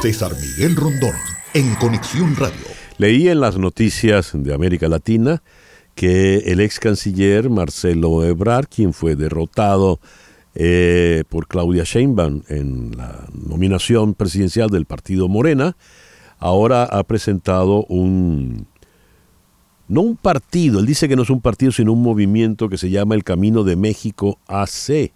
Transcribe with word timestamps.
César 0.00 0.32
Miguel 0.40 0.76
Rondón, 0.76 1.14
en 1.54 1.74
Conexión 1.74 2.36
Radio. 2.36 2.54
Leí 2.98 3.28
en 3.28 3.40
las 3.40 3.58
noticias 3.58 4.30
de 4.32 4.54
América 4.54 4.88
Latina 4.88 5.42
que 5.96 6.36
el 6.46 6.60
ex 6.60 6.78
canciller 6.78 7.50
Marcelo 7.50 8.24
Ebrard, 8.24 8.68
quien 8.68 8.92
fue 8.92 9.16
derrotado 9.16 9.98
eh, 10.54 11.24
por 11.28 11.48
Claudia 11.48 11.82
Sheinbaum 11.82 12.42
en 12.48 12.96
la 12.96 13.26
nominación 13.32 14.14
presidencial 14.14 14.70
del 14.70 14.86
partido 14.86 15.26
Morena, 15.26 15.76
ahora 16.38 16.84
ha 16.84 17.02
presentado 17.02 17.84
un, 17.86 18.68
no 19.88 20.02
un 20.02 20.16
partido, 20.16 20.78
él 20.78 20.86
dice 20.86 21.08
que 21.08 21.16
no 21.16 21.22
es 21.22 21.30
un 21.30 21.40
partido, 21.40 21.72
sino 21.72 21.92
un 21.92 22.02
movimiento 22.02 22.68
que 22.68 22.78
se 22.78 22.90
llama 22.90 23.16
el 23.16 23.24
Camino 23.24 23.64
de 23.64 23.74
México 23.74 24.38
AC, 24.46 25.12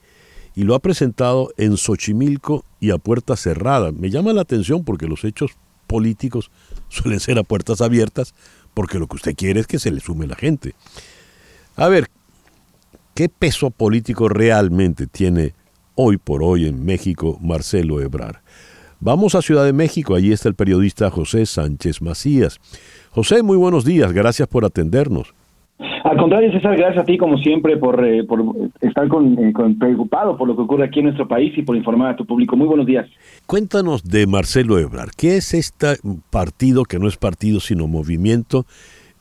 y 0.55 0.65
lo 0.65 0.75
ha 0.75 0.81
presentado 0.81 1.51
en 1.57 1.77
Xochimilco 1.77 2.65
y 2.81 2.91
a 2.91 2.99
puerta 2.99 3.37
cerrada. 3.37 3.93
Me 3.93 4.11
llama 4.11 4.33
la 4.33 4.43
atención 4.43 4.85
porque 4.85 5.07
los 5.07 5.25
hechos 5.25 5.53
políticos 5.87 6.51
suelen 6.89 7.21
ser 7.21 7.39
a 7.39 7.43
puertas 7.43 7.81
abiertas, 7.81 8.35
porque 8.75 8.99
lo 8.99 9.07
que 9.07 9.17
usted 9.17 9.35
quiere 9.35 9.61
es 9.61 9.67
que 9.67 9.79
se 9.79 9.91
le 9.91 10.01
sume 10.01 10.27
la 10.27 10.37
gente. 10.37 10.75
A 11.77 11.89
ver, 11.89 12.09
¿qué 13.15 13.29
peso 13.29 13.71
político 13.71 14.29
realmente 14.29 15.07
tiene 15.07 15.55
hoy 15.95 16.17
por 16.17 16.43
hoy 16.43 16.67
en 16.67 16.85
México 16.85 17.39
Marcelo 17.41 18.01
Ebrar? 18.01 18.43
Vamos 19.01 19.35
a 19.35 19.43
Ciudad 19.43 19.65
de 19.65 19.73
México, 19.73 20.15
allí 20.15 20.33
está 20.33 20.49
el 20.49 20.55
periodista 20.55 21.11
José 21.11 21.45
Sánchez 21.45 22.03
Macías. 22.03 22.61
José, 23.11 23.43
muy 23.43 23.57
buenos 23.57 23.85
días, 23.85 24.13
gracias 24.13 24.47
por 24.47 24.65
atendernos. 24.65 25.35
Al 26.05 26.17
contrario, 26.17 26.53
César, 26.53 26.77
gracias 26.77 27.03
a 27.03 27.05
ti, 27.05 27.17
como 27.17 27.39
siempre, 27.39 27.77
por, 27.77 28.05
eh, 28.05 28.25
por 28.25 28.43
estar 28.81 29.07
eh, 29.07 29.09
con, 29.09 29.79
preocupado 29.79 30.37
por 30.37 30.49
lo 30.49 30.57
que 30.57 30.63
ocurre 30.63 30.85
aquí 30.85 31.01
en 31.01 31.07
nuestro 31.07 31.29
país 31.29 31.57
y 31.57 31.63
por 31.63 31.77
informar 31.77 32.11
a 32.11 32.17
tu 32.17 32.27
público. 32.27 32.57
Muy 32.57 32.67
buenos 32.67 32.87
días. 32.87 33.09
Cuéntanos 33.47 34.05
de 34.05 34.27
Marcelo 34.27 34.79
Ebrard. 34.79 35.11
¿Qué 35.17 35.37
es 35.37 35.55
este 35.55 35.97
partido 36.31 36.85
que 36.85 36.99
no 36.99 37.09
es 37.09 37.17
partido 37.17 37.61
sino 37.61 37.87
movimiento 37.87 38.65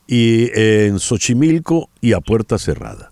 y 0.06 0.44
eh, 0.54 0.86
en 0.88 0.98
Xochimilco 0.98 1.88
y 2.00 2.12
a 2.12 2.20
puerta 2.20 2.58
cerrada? 2.58 3.10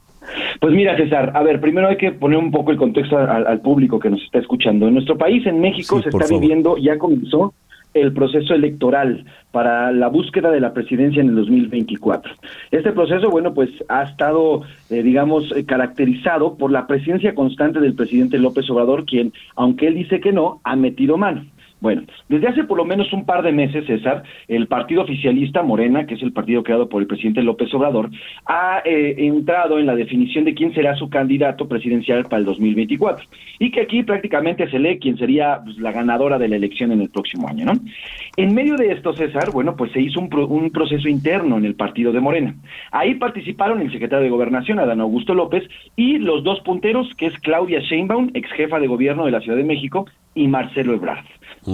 Pues 0.60 0.74
mira, 0.74 0.96
César, 0.96 1.32
a 1.34 1.42
ver, 1.42 1.60
primero 1.60 1.88
hay 1.88 1.96
que 1.96 2.12
poner 2.12 2.38
un 2.38 2.50
poco 2.50 2.70
el 2.70 2.76
contexto 2.76 3.16
al, 3.16 3.60
público 3.62 3.98
que 3.98 4.10
nos 4.10 4.22
está 4.22 4.38
escuchando. 4.38 4.86
En 4.88 4.94
nuestro 4.94 5.16
país, 5.16 5.46
en 5.46 5.60
México, 5.60 6.02
se 6.02 6.10
está 6.10 6.26
viviendo, 6.28 6.76
ya 6.76 6.98
comenzó 6.98 7.54
el 7.94 8.12
proceso 8.12 8.54
electoral 8.54 9.24
para 9.50 9.90
la 9.92 10.08
búsqueda 10.08 10.50
de 10.50 10.60
la 10.60 10.72
presidencia 10.72 11.20
en 11.20 11.30
el 11.30 11.34
2024. 11.36 12.32
Este 12.70 12.92
proceso, 12.92 13.30
bueno, 13.30 13.52
pues 13.52 13.70
ha 13.88 14.04
estado, 14.04 14.62
eh, 14.90 15.02
digamos, 15.02 15.52
eh, 15.56 15.64
caracterizado 15.64 16.56
por 16.56 16.70
la 16.70 16.86
presencia 16.86 17.34
constante 17.34 17.80
del 17.80 17.94
presidente 17.94 18.38
López 18.38 18.68
Obrador, 18.70 19.04
quien, 19.04 19.32
aunque 19.56 19.88
él 19.88 19.94
dice 19.94 20.20
que 20.20 20.32
no, 20.32 20.60
ha 20.64 20.76
metido 20.76 21.16
mano. 21.16 21.44
Bueno, 21.80 22.02
desde 22.28 22.48
hace 22.48 22.64
por 22.64 22.76
lo 22.76 22.84
menos 22.84 23.12
un 23.12 23.24
par 23.24 23.42
de 23.42 23.52
meses, 23.52 23.86
César, 23.86 24.22
el 24.48 24.66
partido 24.66 25.02
oficialista 25.02 25.62
Morena, 25.62 26.06
que 26.06 26.14
es 26.14 26.22
el 26.22 26.32
partido 26.32 26.62
creado 26.62 26.88
por 26.88 27.00
el 27.00 27.08
presidente 27.08 27.42
López 27.42 27.72
Obrador, 27.72 28.10
ha 28.46 28.82
eh, 28.84 29.14
entrado 29.18 29.78
en 29.78 29.86
la 29.86 29.94
definición 29.94 30.44
de 30.44 30.54
quién 30.54 30.74
será 30.74 30.94
su 30.96 31.08
candidato 31.08 31.68
presidencial 31.68 32.24
para 32.24 32.40
el 32.40 32.44
2024. 32.44 33.26
Y 33.58 33.70
que 33.70 33.80
aquí 33.80 34.02
prácticamente 34.02 34.68
se 34.70 34.78
lee 34.78 34.98
quién 34.98 35.16
sería 35.16 35.60
pues, 35.64 35.78
la 35.78 35.92
ganadora 35.92 36.38
de 36.38 36.48
la 36.48 36.56
elección 36.56 36.92
en 36.92 37.00
el 37.00 37.08
próximo 37.08 37.48
año, 37.48 37.64
¿no? 37.64 37.72
En 38.36 38.54
medio 38.54 38.76
de 38.76 38.92
esto, 38.92 39.14
César, 39.14 39.50
bueno, 39.50 39.74
pues 39.74 39.92
se 39.92 40.00
hizo 40.00 40.20
un, 40.20 40.32
un 40.32 40.70
proceso 40.70 41.08
interno 41.08 41.56
en 41.56 41.64
el 41.64 41.74
partido 41.74 42.12
de 42.12 42.20
Morena. 42.20 42.54
Ahí 42.92 43.14
participaron 43.14 43.80
el 43.80 43.90
secretario 43.90 44.24
de 44.24 44.30
Gobernación, 44.30 44.78
Adán 44.78 45.00
Augusto 45.00 45.34
López, 45.34 45.64
y 45.96 46.18
los 46.18 46.44
dos 46.44 46.60
punteros, 46.60 47.08
que 47.16 47.26
es 47.26 47.34
Claudia 47.40 47.80
Sheinbaum, 47.80 48.30
ex 48.34 48.50
jefa 48.52 48.78
de 48.78 48.86
gobierno 48.86 49.24
de 49.24 49.30
la 49.30 49.40
Ciudad 49.40 49.56
de 49.56 49.64
México, 49.64 50.06
y 50.34 50.48
Marcelo 50.48 50.94
Ebrard. 50.94 51.24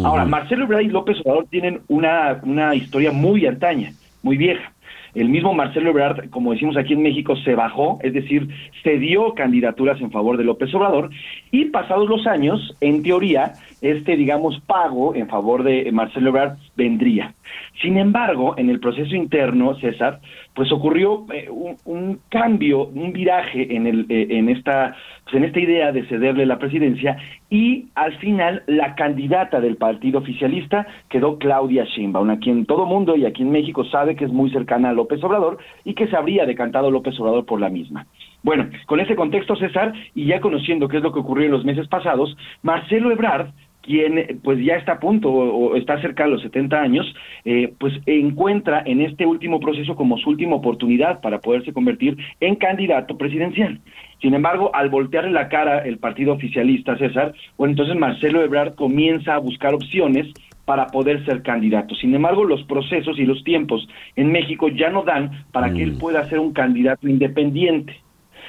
Ahora, 0.05 0.25
Marcelo 0.25 0.65
Ebrard 0.65 0.83
y 0.83 0.89
López 0.89 1.19
Obrador 1.21 1.47
tienen 1.49 1.81
una, 1.89 2.41
una 2.43 2.75
historia 2.75 3.12
muy 3.12 3.47
antaña, 3.47 3.93
muy 4.23 4.37
vieja. 4.37 4.73
El 5.15 5.31
mismo 5.31 5.55
Marcelo 5.55 5.91
Ebrard, 5.91 6.29
como 6.29 6.53
decimos 6.53 6.77
aquí 6.77 6.93
en 6.93 7.03
México, 7.03 7.37
se 7.37 7.55
bajó, 7.55 7.99
es 8.03 8.12
decir, 8.12 8.49
cedió 8.83 9.33
candidaturas 9.33 9.99
en 10.03 10.11
favor 10.11 10.37
de 10.37 10.45
López 10.45 10.75
Obrador 10.75 11.09
y 11.50 11.66
pasados 11.66 12.06
los 12.06 12.27
años, 12.27 12.77
en 12.83 13.03
teoría, 13.03 13.55
este, 13.81 14.16
digamos, 14.16 14.61
pago 14.66 15.15
en 15.15 15.27
favor 15.28 15.62
de 15.62 15.91
Marcelo 15.91 16.28
Ebrard 16.28 16.59
vendría. 16.76 17.34
Sin 17.81 17.98
embargo, 17.98 18.54
en 18.56 18.70
el 18.70 18.81
proceso 18.81 19.14
interno, 19.14 19.75
César, 19.76 20.20
pues 20.54 20.72
ocurrió 20.72 21.26
eh, 21.32 21.48
un, 21.50 22.20
cambio, 22.28 22.87
un 22.87 23.12
viraje 23.12 23.75
en, 23.75 23.87
el, 23.87 24.06
eh, 24.09 24.28
en, 24.31 24.48
esta, 24.48 24.97
pues 25.25 25.36
en 25.36 25.44
esta 25.44 25.60
idea 25.60 25.92
de 25.92 26.06
cederle 26.06 26.47
la 26.47 26.59
presidencia 26.59 27.16
y 27.50 27.86
al 27.94 28.16
final 28.19 28.62
la 28.66 28.94
candidata 28.94 29.60
del 29.60 29.76
partido 29.76 30.19
oficialista 30.20 30.86
quedó 31.09 31.38
Claudia 31.38 31.84
Sheinbaum, 31.84 32.31
a 32.31 32.38
quien 32.38 32.66
todo 32.66 32.86
mundo 32.86 33.16
y 33.16 33.26
aquí 33.26 33.42
en 33.42 33.50
México 33.50 33.84
sabe 33.84 34.16
que 34.16 34.25
es 34.25 34.32
muy 34.32 34.50
cercana 34.50 34.91
a 34.91 34.92
López 34.92 35.22
Obrador 35.22 35.59
y 35.84 35.94
que 35.94 36.09
se 36.09 36.16
habría 36.16 36.47
decantado 36.47 36.91
López 36.91 37.19
Obrador 37.20 37.44
por 37.44 37.60
la 37.60 37.69
misma. 37.69 38.06
Bueno, 38.42 38.69
con 38.86 39.00
ese 39.00 39.16
contexto, 39.16 39.56
César, 39.56 39.92
y 40.15 40.26
ya 40.26 40.41
conociendo 40.41 40.88
qué 40.88 40.98
es 40.98 41.03
lo 41.03 41.12
que 41.12 41.19
ocurrió 41.19 41.47
en 41.47 41.53
los 41.53 41.65
meses 41.65 41.88
pasados, 41.88 42.36
Marcelo 42.62 43.10
Ebrard 43.10 43.48
quien 43.86 44.41
pues 44.42 44.62
ya 44.62 44.74
está 44.74 44.92
a 44.92 45.00
punto 45.00 45.30
o, 45.30 45.76
está 45.76 46.00
cerca 46.00 46.24
de 46.24 46.30
los 46.30 46.42
70 46.42 46.76
años, 46.78 47.14
eh, 47.44 47.72
pues 47.78 47.94
encuentra 48.06 48.82
en 48.84 49.00
este 49.00 49.24
último 49.24 49.60
proceso 49.60 49.94
como 49.94 50.19
su 50.19 50.30
última 50.30 50.56
oportunidad 50.56 51.20
para 51.20 51.41
poderse 51.41 51.72
convertir 51.72 52.16
en 52.41 52.56
candidato 52.56 53.16
presidencial. 53.16 53.80
Sin 54.20 54.34
embargo, 54.34 54.74
al 54.74 54.91
voltearle 54.91 55.30
la 55.30 55.48
cara 55.48 55.78
el 55.78 55.98
partido 55.98 56.32
oficialista, 56.32 56.97
César, 56.98 57.34
bueno, 57.56 57.72
entonces 57.72 57.97
Marcelo 57.97 58.42
Ebrard 58.42 58.74
comienza 58.74 59.34
a 59.34 59.38
buscar 59.38 59.74
opciones 59.74 60.26
para 60.64 60.88
poder 60.88 61.24
ser 61.24 61.42
candidato. 61.42 61.94
Sin 61.94 62.14
embargo, 62.14 62.44
los 62.44 62.62
procesos 62.64 63.18
y 63.18 63.24
los 63.24 63.42
tiempos 63.44 63.88
en 64.16 64.32
México 64.32 64.68
ya 64.68 64.91
no 64.91 65.03
dan 65.04 65.44
para 65.53 65.72
que 65.72 65.82
él 65.82 65.92
mm. 65.92 65.98
pueda 65.98 66.24
ser 66.28 66.41
un 66.41 66.53
candidato 66.53 67.08
independiente. 67.08 67.94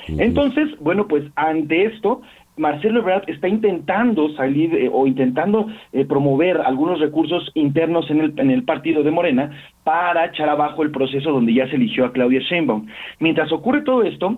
Entonces, 0.07 0.69
bueno, 0.79 1.07
pues 1.07 1.25
ante 1.35 1.85
esto, 1.85 2.21
Marcelo 2.57 2.99
Ebrard 2.99 3.29
está 3.29 3.47
intentando 3.47 4.29
salir 4.35 4.73
eh, 4.75 4.89
o 4.91 5.07
intentando 5.07 5.67
eh, 5.93 6.05
promover 6.05 6.57
algunos 6.61 6.99
recursos 6.99 7.51
internos 7.53 8.09
en 8.09 8.21
el, 8.21 8.33
en 8.37 8.51
el 8.51 8.63
partido 8.63 9.03
de 9.03 9.11
Morena 9.11 9.51
para 9.83 10.25
echar 10.25 10.49
abajo 10.49 10.83
el 10.83 10.91
proceso 10.91 11.31
donde 11.31 11.53
ya 11.53 11.67
se 11.69 11.75
eligió 11.75 12.05
a 12.05 12.11
Claudia 12.11 12.41
Sheinbaum. 12.41 12.87
Mientras 13.19 13.51
ocurre 13.51 13.81
todo 13.81 14.03
esto, 14.03 14.37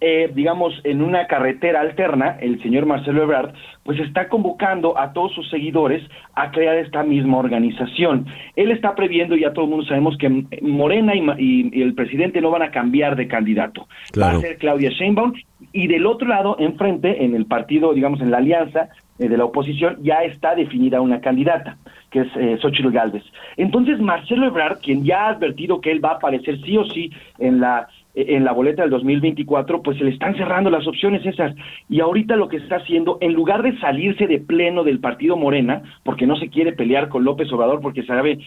eh, 0.00 0.30
digamos, 0.34 0.72
en 0.84 1.02
una 1.02 1.26
carretera 1.26 1.80
alterna, 1.80 2.38
el 2.40 2.62
señor 2.62 2.86
Marcelo 2.86 3.22
Ebrard, 3.22 3.52
pues 3.82 4.00
está 4.00 4.28
convocando 4.28 4.98
a 4.98 5.12
todos 5.12 5.32
sus 5.34 5.50
seguidores 5.50 6.02
a 6.34 6.50
crear 6.50 6.76
esta 6.76 7.02
misma 7.02 7.36
organización. 7.36 8.26
Él 8.56 8.70
está 8.70 8.94
previendo, 8.94 9.36
ya 9.36 9.52
todo 9.52 9.66
el 9.66 9.70
mundo 9.70 9.86
sabemos 9.86 10.16
que 10.16 10.46
Morena 10.62 11.12
y, 11.14 11.82
el 11.82 11.94
presidente 11.94 12.40
no 12.40 12.50
van 12.50 12.62
a 12.62 12.70
cambiar 12.70 13.14
de 13.16 13.28
candidato. 13.28 13.88
Va 14.18 14.30
a 14.30 14.40
ser 14.40 14.56
Claudia 14.56 14.90
Sheinbaum 14.90 15.34
y 15.72 15.86
del 15.86 16.06
otro 16.06 16.28
lado, 16.28 16.56
enfrente, 16.58 17.24
en 17.24 17.34
el 17.34 17.46
partido, 17.46 17.92
digamos, 17.92 18.20
en 18.20 18.30
la 18.30 18.38
alianza 18.38 18.88
eh, 19.18 19.28
de 19.28 19.36
la 19.36 19.44
oposición, 19.44 19.98
ya 20.02 20.22
está 20.24 20.54
definida 20.54 21.02
una 21.02 21.20
candidata, 21.20 21.76
que 22.10 22.20
es 22.20 22.28
eh, 22.36 22.58
Xochitl 22.60 22.90
Galvez. 22.90 23.22
Entonces, 23.58 24.00
Marcelo 24.00 24.46
Ebrard, 24.46 24.78
quien 24.80 25.04
ya 25.04 25.26
ha 25.26 25.28
advertido 25.28 25.80
que 25.82 25.92
él 25.92 26.02
va 26.02 26.12
a 26.12 26.14
aparecer 26.14 26.58
sí 26.62 26.78
o 26.78 26.86
sí 26.86 27.10
en 27.38 27.60
la 27.60 27.86
en 28.14 28.44
la 28.44 28.52
boleta 28.52 28.82
del 28.82 28.90
2024, 28.90 29.82
pues 29.82 29.98
se 29.98 30.04
le 30.04 30.10
están 30.10 30.34
cerrando 30.36 30.70
las 30.70 30.86
opciones 30.86 31.24
esas. 31.24 31.54
Y 31.88 32.00
ahorita 32.00 32.36
lo 32.36 32.48
que 32.48 32.56
está 32.56 32.76
haciendo, 32.76 33.18
en 33.20 33.32
lugar 33.32 33.62
de 33.62 33.78
salirse 33.78 34.26
de 34.26 34.38
pleno 34.38 34.84
del 34.84 35.00
partido 35.00 35.36
Morena, 35.36 35.82
porque 36.02 36.26
no 36.26 36.36
se 36.36 36.48
quiere 36.48 36.72
pelear 36.72 37.08
con 37.08 37.24
López 37.24 37.52
Obrador, 37.52 37.80
porque 37.80 38.02
sabe, 38.04 38.38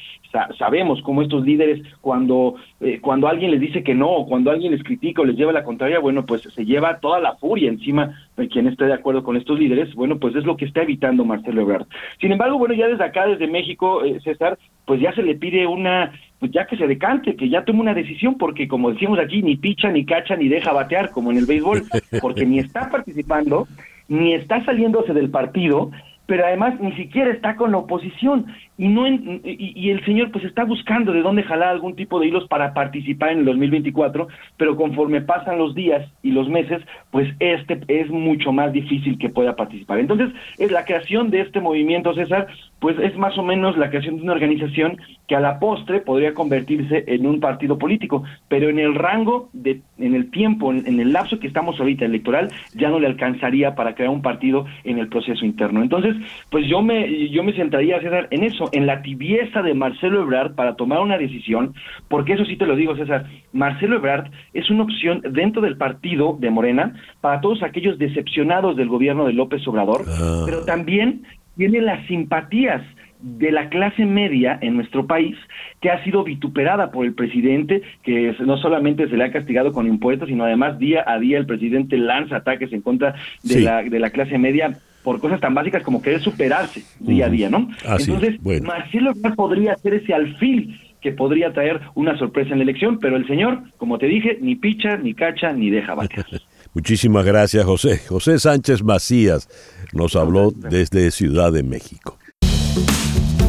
sabemos 0.58 1.02
cómo 1.02 1.22
estos 1.22 1.46
líderes, 1.46 1.82
cuando, 2.02 2.56
eh, 2.82 3.00
cuando 3.02 3.28
alguien 3.28 3.52
les 3.52 3.62
dice 3.62 3.84
que 3.84 3.96
no, 3.96 4.10
o 4.10 4.28
cuando 4.28 4.52
alguien 4.52 4.72
les 4.72 4.84
critica 4.84 5.22
o 5.22 5.26
les 5.26 5.38
lleva 5.38 5.54
la 5.54 5.64
contraria, 5.64 6.00
bueno, 6.00 6.26
pues 6.26 6.42
se 6.42 6.66
lleva 6.66 7.00
toda 7.00 7.20
la 7.20 7.36
furia 7.36 7.70
encima 7.70 8.20
de 8.36 8.48
quien 8.48 8.68
esté 8.68 8.86
de 8.86 8.94
acuerdo 8.94 9.24
con 9.24 9.38
estos 9.38 9.60
líderes. 9.60 9.94
Bueno, 9.96 10.20
pues 10.20 10.36
es 10.36 10.46
lo 10.46 10.58
que 10.58 10.66
está 10.66 10.82
evitando 10.82 11.26
Marcelo 11.26 11.62
Ebrard. 11.62 11.88
Sin 12.20 12.32
embargo, 12.32 12.58
bueno, 12.58 12.74
ya 12.74 12.88
desde 12.88 13.04
acá, 13.04 13.28
desde 13.28 13.48
México, 13.48 14.04
eh, 14.04 14.20
César, 14.24 14.58
pues 14.86 15.00
ya 15.00 15.14
se 15.14 15.24
le 15.24 15.36
pide 15.36 15.66
una 15.66 16.12
pues 16.44 16.52
ya 16.52 16.68
que 16.68 16.76
se 16.76 16.88
decante, 16.88 17.38
que 17.38 17.48
ya 17.48 17.64
tome 17.64 17.80
una 17.80 17.94
decisión, 17.94 18.38
porque 18.38 18.68
como 18.68 18.92
decimos 18.92 19.18
aquí, 19.18 19.42
ni 19.42 19.56
picha, 19.56 19.90
ni 19.90 20.04
cacha, 20.04 20.36
ni 20.36 20.50
deja 20.50 20.74
batear, 20.74 21.10
como 21.12 21.32
en 21.32 21.38
el 21.38 21.46
béisbol, 21.46 21.84
porque 22.20 22.46
ni 22.46 22.60
está 22.60 22.90
participando, 22.90 23.66
ni 24.10 24.34
está 24.34 24.62
saliéndose 24.66 25.14
del 25.14 25.30
partido, 25.30 25.90
pero 26.26 26.46
además 26.46 26.78
ni 26.82 26.92
siquiera 26.98 27.32
está 27.32 27.56
con 27.56 27.72
la 27.72 27.78
oposición 27.78 28.48
y 28.78 28.88
no 28.88 29.08
y, 29.08 29.90
el 29.90 30.04
señor 30.04 30.32
pues 30.32 30.44
está 30.46 30.64
buscando 30.66 31.14
de 31.14 31.22
dónde 31.22 31.44
jalar 31.44 31.70
algún 31.70 31.96
tipo 31.96 32.20
de 32.20 32.28
hilos 32.28 32.48
para 32.48 32.74
participar 32.74 33.32
en 33.32 33.40
el 33.40 33.46
2024, 33.46 34.28
pero 34.58 34.76
conforme 34.76 35.22
pasan 35.22 35.58
los 35.58 35.76
días 35.76 36.06
y 36.24 36.32
los 36.32 36.50
meses, 36.50 36.82
pues 37.12 37.34
este 37.40 37.80
es 37.88 38.10
mucho 38.10 38.52
más 38.52 38.74
difícil 38.74 39.18
que 39.18 39.30
pueda 39.30 39.56
participar. 39.56 40.00
Entonces, 40.00 40.30
es 40.58 40.72
la 40.72 40.86
creación 40.86 41.30
de 41.30 41.42
este 41.42 41.62
movimiento 41.62 42.14
César, 42.14 42.48
pues 42.84 43.00
es 43.00 43.18
más 43.18 43.38
o 43.38 43.44
menos 43.44 43.78
la 43.78 43.90
creación 43.90 44.18
de 44.18 44.24
una 44.24 44.34
organización 44.34 44.98
que 45.30 45.38
a 45.38 45.40
la 45.40 45.58
postre 45.58 46.02
podría 46.02 46.34
convertirse 46.34 47.06
en 47.08 47.26
un 47.26 47.40
partido 47.40 47.78
político, 47.78 48.24
pero 48.50 48.68
en 48.68 48.78
el 48.78 48.94
rango, 48.94 49.50
de, 49.54 49.80
en 50.00 50.16
el 50.16 50.30
tiempo, 50.32 50.70
en, 50.70 51.00
el 51.00 51.14
lapso 51.14 51.40
que 51.40 51.48
estamos 51.48 51.80
ahorita 51.80 52.04
electoral, 52.04 52.52
ya 52.76 52.90
no 52.90 53.00
le 53.00 53.08
alcanzaría 53.08 53.74
para 53.74 53.96
crear 53.96 54.10
un 54.10 54.22
partido 54.22 54.66
en 54.84 55.00
el 55.00 55.08
proceso 55.08 55.46
interno. 55.46 55.82
Entonces, 55.82 56.14
pues 56.50 56.68
yo 56.68 56.82
me, 56.82 57.30
yo 57.30 57.42
me 57.42 57.54
centraría, 57.54 58.02
César, 58.02 58.28
en 58.32 58.44
eso, 58.44 58.68
en 58.74 58.86
la 58.86 59.02
tibieza 59.02 59.62
de 59.62 59.74
Marcelo 59.74 60.22
Ebrard 60.22 60.54
para 60.54 60.76
tomar 60.76 61.00
una 61.00 61.18
decisión, 61.18 61.74
porque 62.10 62.34
eso 62.34 62.44
sí 62.44 62.58
te 62.58 62.66
lo 62.66 62.76
digo, 62.76 62.98
César, 62.98 63.28
Marcelo 63.54 63.96
Ebrard 63.96 64.30
es 64.54 64.70
una 64.70 64.84
opción 64.84 65.22
dentro 65.32 65.62
del 65.62 65.78
partido 65.78 66.36
de 66.38 66.50
Morena 66.50 66.96
para 67.22 67.40
todos 67.40 67.64
aquellos 67.64 67.98
decepcionados 67.98 68.76
del 68.76 68.90
gobierno 68.90 69.26
de 69.26 69.32
López 69.32 69.66
Obrador, 69.70 70.02
ah. 70.06 70.44
pero 70.46 70.66
también 70.66 71.24
tiene 71.58 71.82
las 71.82 72.06
simpatías 72.08 72.82
de 73.24 73.52
la 73.52 73.70
clase 73.70 74.06
media 74.06 74.58
en 74.62 74.76
nuestro 74.76 75.08
país 75.08 75.38
que 75.80 75.90
ha 75.90 76.04
sido 76.04 76.24
vituperada 76.24 76.92
por 76.92 77.06
el 77.06 77.14
presidente, 77.14 77.82
que 78.04 78.36
no 78.46 78.58
solamente 78.58 79.08
se 79.08 79.16
le 79.16 79.24
ha 79.24 79.32
castigado 79.32 79.72
con 79.72 79.88
impuestos, 79.88 80.28
sino 80.28 80.44
además 80.44 80.78
día 80.78 81.06
a 81.08 81.18
día 81.20 81.38
el 81.38 81.46
presidente 81.46 81.98
lanza 81.98 82.38
ataques 82.38 82.74
en 82.74 82.82
contra 82.82 83.16
de, 83.44 83.62
la, 83.62 83.82
de 83.82 84.00
la 84.00 84.10
clase 84.10 84.38
media 84.38 84.78
por 85.04 85.20
cosas 85.20 85.40
tan 85.40 85.54
básicas 85.54 85.84
como 85.84 86.02
querer 86.02 86.22
superarse 86.22 86.84
día 87.00 87.28
a 87.28 87.30
día, 87.30 87.50
¿no? 87.50 87.70
Entonces, 87.84 88.40
Marcelo 88.64 89.14
podría 89.36 89.76
ser 89.78 89.96
ese 89.96 90.14
alfil 90.14 90.80
que 91.02 91.12
podría 91.12 91.52
traer 91.52 91.82
una 91.96 92.18
sorpresa 92.18 92.52
en 92.52 92.60
la 92.60 92.64
elección, 92.64 92.98
pero 93.00 93.18
el 93.18 93.28
señor, 93.28 93.60
como 93.78 93.98
te 93.98 94.08
dije, 94.08 94.38
ni 94.42 94.56
picha, 94.56 94.98
ni 94.98 95.14
cacha, 95.14 95.52
ni 95.52 95.70
deja 95.70 95.96
vaca. 95.96 96.26
Muchísimas 96.74 97.26
gracias, 97.26 97.64
José. 97.66 98.00
José 98.08 98.40
Sánchez 98.40 98.82
Macías 98.84 99.48
nos 99.94 100.16
habló 100.16 100.52
desde 100.52 101.12
Ciudad 101.12 101.52
de 101.52 101.64
México. 101.64 102.18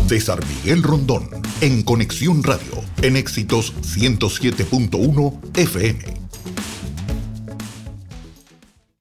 César 0.07 0.41
Miguel 0.47 0.83
Rondón, 0.83 1.29
en 1.61 1.83
Conexión 1.83 2.43
Radio, 2.43 2.83
en 3.03 3.17
Éxitos 3.17 3.73
107.1 3.81 5.41
FM. 5.57 6.14